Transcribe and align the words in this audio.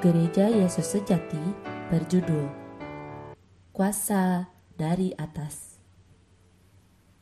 Gereja 0.00 0.48
Yesus 0.48 0.96
Sejati 0.96 1.36
berjudul 1.92 2.48
Kuasa 3.76 4.48
dari 4.80 5.12
Atas. 5.20 5.76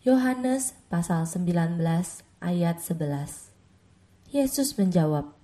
Yohanes 0.06 0.78
pasal 0.87 1.26
19 1.26 1.82
ayat 2.38 2.78
11. 2.78 4.30
Yesus 4.30 4.78
menjawab, 4.78 5.34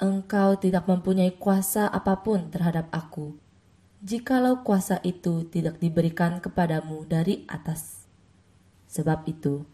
Engkau 0.00 0.56
tidak 0.56 0.88
mempunyai 0.88 1.36
kuasa 1.36 1.92
apa 1.92 2.24
pun 2.24 2.48
terhadap 2.48 2.88
aku, 2.88 3.36
jikalau 4.00 4.64
kuasa 4.64 5.04
itu 5.04 5.44
tidak 5.44 5.76
diberikan 5.76 6.40
kepadamu 6.40 7.04
dari 7.04 7.44
atas. 7.52 8.08
Sebab 8.88 9.28
itu, 9.28 9.68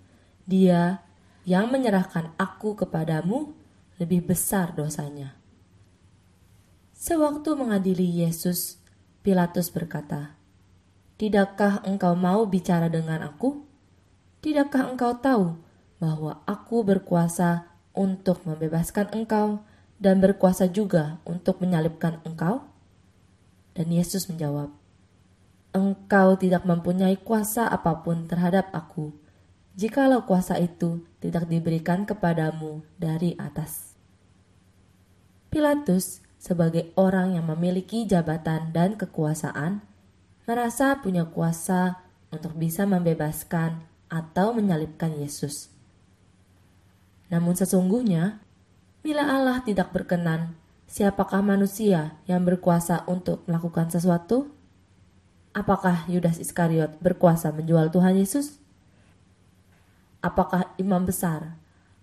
dia 0.51 1.07
yang 1.47 1.71
menyerahkan 1.71 2.35
aku 2.43 2.75
kepadamu 2.75 3.55
lebih 4.03 4.27
besar 4.27 4.75
dosanya. 4.75 5.42
Sewaktu 7.03 7.59
mengadili 7.59 8.23
Yesus, 8.23 8.79
Pilatus 9.27 9.75
berkata, 9.75 10.39
"Tidakkah 11.19 11.83
engkau 11.83 12.15
mau 12.15 12.47
bicara 12.47 12.87
dengan 12.87 13.27
aku? 13.27 13.67
Tidakkah 14.39 14.87
engkau 14.87 15.19
tahu 15.19 15.59
bahwa 15.99 16.47
aku 16.47 16.87
berkuasa 16.87 17.67
untuk 17.91 18.47
membebaskan 18.47 19.11
engkau 19.19 19.67
dan 19.99 20.23
berkuasa 20.23 20.71
juga 20.71 21.19
untuk 21.27 21.59
menyalibkan 21.59 22.23
engkau?" 22.23 22.71
Dan 23.75 23.91
Yesus 23.91 24.31
menjawab, 24.31 24.71
"Engkau 25.75 26.39
tidak 26.39 26.63
mempunyai 26.63 27.19
kuasa 27.19 27.67
apa 27.67 28.07
pun 28.07 28.31
terhadap 28.31 28.71
aku, 28.71 29.11
jikalau 29.75 30.23
kuasa 30.23 30.55
itu 30.63 31.03
tidak 31.19 31.51
diberikan 31.51 32.07
kepadamu 32.07 32.87
dari 32.95 33.35
atas." 33.43 33.99
Pilatus 35.51 36.23
sebagai 36.43 36.91
orang 36.99 37.39
yang 37.39 37.47
memiliki 37.47 38.03
jabatan 38.03 38.75
dan 38.75 38.99
kekuasaan, 38.99 39.79
merasa 40.43 40.99
punya 40.99 41.23
kuasa 41.31 42.03
untuk 42.35 42.59
bisa 42.59 42.83
membebaskan 42.83 43.87
atau 44.11 44.51
menyalibkan 44.51 45.15
Yesus. 45.15 45.71
Namun 47.31 47.55
sesungguhnya, 47.55 48.43
bila 49.07 49.23
Allah 49.23 49.63
tidak 49.63 49.95
berkenan, 49.95 50.59
siapakah 50.91 51.47
manusia 51.47 52.19
yang 52.27 52.43
berkuasa 52.43 53.07
untuk 53.07 53.47
melakukan 53.47 53.95
sesuatu? 53.95 54.51
Apakah 55.55 56.11
Yudas 56.11 56.43
Iskariot 56.43 56.99
berkuasa 56.99 57.55
menjual 57.55 57.95
Tuhan 57.95 58.19
Yesus? 58.19 58.59
Apakah 60.19 60.75
imam 60.75 61.07
besar, 61.07 61.55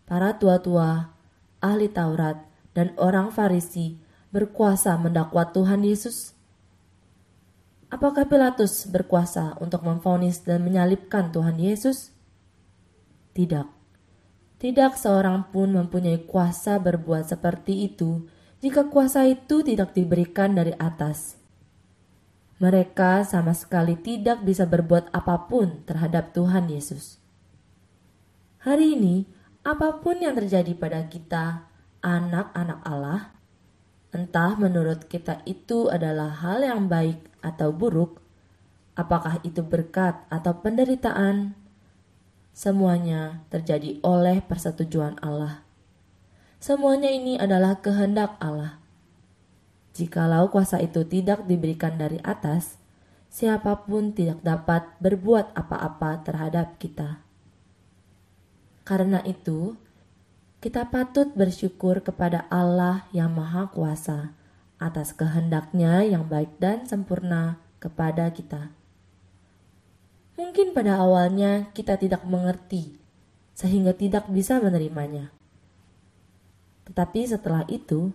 para 0.07 0.39
tua-tua, 0.39 1.11
ahli 1.59 1.91
Taurat, 1.91 2.39
dan 2.71 2.95
orang 2.95 3.35
Farisi 3.35 3.99
berkuasa 4.29 4.93
mendakwa 5.01 5.49
Tuhan 5.49 5.81
Yesus? 5.81 6.37
Apakah 7.89 8.29
Pilatus 8.29 8.85
berkuasa 8.85 9.57
untuk 9.57 9.81
memfonis 9.81 10.45
dan 10.45 10.61
menyalibkan 10.61 11.33
Tuhan 11.33 11.57
Yesus? 11.57 12.13
Tidak. 13.33 13.65
Tidak 14.59 14.91
seorang 14.93 15.49
pun 15.49 15.73
mempunyai 15.73 16.21
kuasa 16.29 16.77
berbuat 16.77 17.33
seperti 17.33 17.89
itu 17.89 18.29
jika 18.61 18.91
kuasa 18.91 19.25
itu 19.25 19.65
tidak 19.65 19.97
diberikan 19.97 20.53
dari 20.53 20.75
atas. 20.77 21.39
Mereka 22.59 23.23
sama 23.23 23.55
sekali 23.55 23.95
tidak 23.95 24.43
bisa 24.43 24.67
berbuat 24.67 25.15
apa 25.15 25.47
pun 25.47 25.81
terhadap 25.87 26.35
Tuhan 26.35 26.67
Yesus. 26.67 27.17
Hari 28.59 28.99
ini, 28.99 29.23
apa 29.63 30.03
pun 30.03 30.19
yang 30.19 30.35
terjadi 30.35 30.75
pada 30.75 31.07
kita, 31.07 31.71
anak-anak 32.03 32.79
Allah, 32.83 33.38
Entah 34.09 34.57
menurut 34.57 35.05
kita 35.05 35.45
itu 35.45 35.85
adalah 35.93 36.33
hal 36.41 36.65
yang 36.65 36.89
baik 36.89 37.21
atau 37.45 37.69
buruk, 37.69 38.17
apakah 38.97 39.37
itu 39.45 39.61
berkat 39.61 40.17
atau 40.33 40.57
penderitaan, 40.57 41.53
semuanya 42.49 43.45
terjadi 43.53 44.01
oleh 44.01 44.41
persetujuan 44.41 45.21
Allah. 45.21 45.61
Semuanya 46.59 47.07
ini 47.07 47.39
adalah 47.39 47.79
kehendak 47.79 48.35
Allah. 48.41 48.81
Jikalau 49.95 50.51
kuasa 50.51 50.81
itu 50.83 51.07
tidak 51.07 51.47
diberikan 51.47 51.95
dari 51.95 52.19
atas, 52.25 52.75
siapa 53.29 53.85
pun 53.85 54.11
tidak 54.11 54.41
dapat 54.41 54.89
berbuat 54.99 55.53
apa-apa 55.53 56.25
terhadap 56.25 56.75
kita. 56.81 57.21
Karena 58.83 59.21
itu, 59.21 59.77
kita 60.59 60.91
patut 60.91 61.31
bersyukur 61.39 62.03
kepada 62.03 62.43
Allah 62.51 63.07
yang 63.15 63.31
Maha 63.31 63.71
Kuasa 63.71 64.35
atas 64.75 65.15
kehendaknya 65.15 66.03
yang 66.03 66.27
baik 66.27 66.59
dan 66.59 66.83
sempurna 66.83 67.63
kepada 67.79 68.27
kita. 68.27 68.67
Mungkin 70.35 70.75
pada 70.75 70.99
awalnya 70.99 71.71
kita 71.71 71.95
tidak 71.95 72.27
mengerti, 72.27 72.99
sehingga 73.55 73.95
tidak 73.95 74.27
bisa 74.27 74.59
menerimanya. 74.59 75.31
Tetapi 76.91 77.21
setelah 77.23 77.63
itu, 77.71 78.11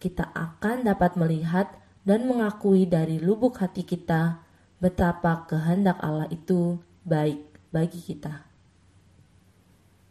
kita 0.00 0.32
akan 0.32 0.88
dapat 0.88 1.16
melihat 1.20 1.76
dan 2.08 2.24
mengakui 2.24 2.88
dari 2.88 3.20
lubuk 3.20 3.60
hati 3.60 3.84
kita 3.84 4.40
betapa 4.80 5.44
kehendak 5.44 6.00
Allah 6.00 6.28
itu 6.32 6.80
baik 7.04 7.40
bagi 7.68 8.00
kita. 8.00 8.48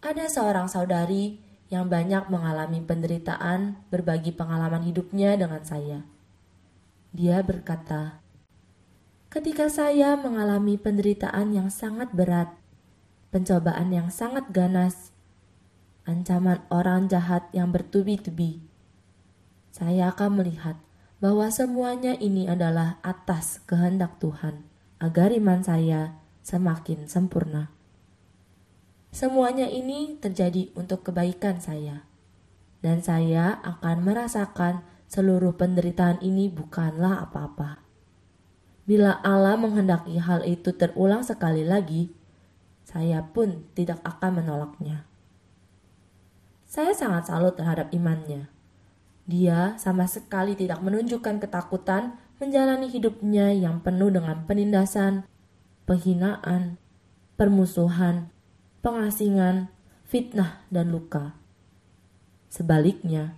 Ada 0.02 0.30
seorang 0.30 0.66
saudari 0.66 1.51
yang 1.72 1.88
banyak 1.88 2.28
mengalami 2.28 2.84
penderitaan 2.84 3.80
berbagi 3.88 4.36
pengalaman 4.36 4.84
hidupnya 4.84 5.40
dengan 5.40 5.64
saya. 5.64 6.04
Dia 7.16 7.40
berkata, 7.40 8.20
"Ketika 9.32 9.72
saya 9.72 10.20
mengalami 10.20 10.76
penderitaan 10.76 11.56
yang 11.56 11.72
sangat 11.72 12.12
berat, 12.12 12.52
pencobaan 13.32 13.88
yang 13.88 14.12
sangat 14.12 14.52
ganas, 14.52 15.16
ancaman 16.04 16.60
orang 16.68 17.08
jahat 17.08 17.48
yang 17.56 17.72
bertubi-tubi, 17.72 18.60
saya 19.72 20.12
akan 20.12 20.44
melihat 20.44 20.76
bahwa 21.24 21.48
semuanya 21.48 22.20
ini 22.20 22.52
adalah 22.52 23.00
atas 23.00 23.64
kehendak 23.64 24.20
Tuhan, 24.20 24.68
agar 25.00 25.32
iman 25.32 25.64
saya 25.64 26.20
semakin 26.44 27.08
sempurna." 27.08 27.81
Semuanya 29.12 29.68
ini 29.68 30.16
terjadi 30.24 30.72
untuk 30.72 31.04
kebaikan 31.04 31.60
saya, 31.60 32.08
dan 32.80 33.04
saya 33.04 33.60
akan 33.60 34.08
merasakan 34.08 34.88
seluruh 35.12 35.52
penderitaan 35.60 36.24
ini 36.24 36.48
bukanlah 36.48 37.28
apa-apa. 37.28 37.84
Bila 38.88 39.20
Allah 39.20 39.60
menghendaki 39.60 40.16
hal 40.16 40.48
itu 40.48 40.72
terulang 40.72 41.28
sekali 41.28 41.68
lagi, 41.68 42.16
saya 42.88 43.20
pun 43.20 43.68
tidak 43.76 44.00
akan 44.08 44.40
menolaknya. 44.40 45.04
Saya 46.64 46.96
sangat 46.96 47.28
salut 47.28 47.60
terhadap 47.60 47.92
imannya. 47.92 48.48
Dia 49.28 49.76
sama 49.76 50.08
sekali 50.08 50.56
tidak 50.56 50.80
menunjukkan 50.80 51.44
ketakutan 51.44 52.16
menjalani 52.40 52.88
hidupnya 52.88 53.52
yang 53.52 53.84
penuh 53.84 54.08
dengan 54.08 54.48
penindasan, 54.48 55.28
penghinaan, 55.84 56.80
permusuhan, 57.36 58.32
pengasingan, 58.82 59.70
fitnah, 60.10 60.66
dan 60.74 60.90
luka. 60.90 61.38
Sebaliknya, 62.50 63.38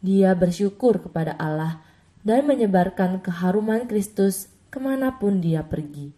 dia 0.00 0.32
bersyukur 0.38 1.02
kepada 1.02 1.34
Allah 1.34 1.82
dan 2.22 2.46
menyebarkan 2.46 3.20
keharuman 3.20 3.84
Kristus 3.90 4.48
ke 4.70 4.78
mana 4.78 5.18
pun 5.18 5.42
dia 5.42 5.66
pergi. 5.66 6.14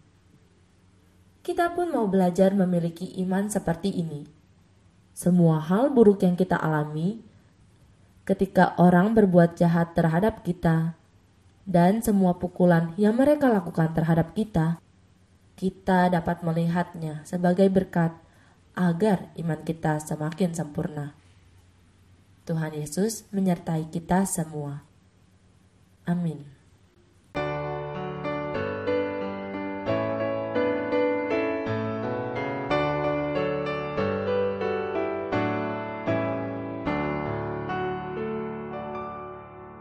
Kita 1.41 1.73
pun 1.73 1.91
mau 1.91 2.05
belajar 2.05 2.53
memiliki 2.53 3.17
iman 3.25 3.49
seperti 3.49 3.91
ini. 3.91 4.27
Semua 5.17 5.57
hal 5.57 5.89
buruk 5.89 6.21
yang 6.21 6.37
kita 6.37 6.59
alami, 6.59 7.23
ketika 8.27 8.77
orang 8.77 9.17
berbuat 9.17 9.57
jahat 9.57 9.97
terhadap 9.97 10.45
kita, 10.45 10.93
dan 11.67 11.99
semua 11.99 12.37
pukulan 12.39 12.95
yang 12.95 13.17
mereka 13.17 13.51
lakukan 13.51 13.91
terhadap 13.91 14.31
kita, 14.31 14.79
kita 15.59 16.07
dapat 16.07 16.45
melihatnya 16.45 17.25
sebagai 17.27 17.67
berkat 17.67 18.15
agar 18.77 19.33
iman 19.41 19.65
kita 19.65 19.97
semakin 19.97 20.53
sempurna. 20.53 21.17
Tuhan 22.45 22.77
Yesus 22.77 23.25
menyertai 23.33 23.89
kita 23.89 24.23
semua. 24.29 24.85
Amin. 26.05 26.56